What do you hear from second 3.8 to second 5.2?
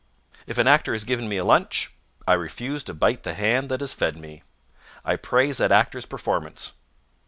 has fed me. I